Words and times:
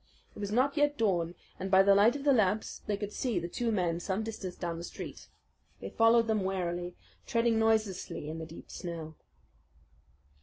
It 0.35 0.39
was 0.39 0.51
not 0.51 0.77
yet 0.77 0.97
dawn, 0.97 1.35
and 1.59 1.69
by 1.69 1.83
the 1.83 1.93
light 1.93 2.15
of 2.15 2.23
the 2.23 2.33
lamps 2.33 2.81
they 2.87 2.97
could 2.97 3.13
see 3.13 3.37
the 3.37 3.47
two 3.47 3.71
men 3.71 3.99
some 3.99 4.23
distance 4.23 4.55
down 4.55 4.79
the 4.79 4.83
street. 4.83 5.27
They 5.79 5.91
followed 5.91 6.25
them 6.25 6.43
warily, 6.43 6.95
treading 7.27 7.59
noiselessly 7.59 8.27
in 8.27 8.39
the 8.39 8.47
deep 8.47 8.71
snow. 8.71 9.13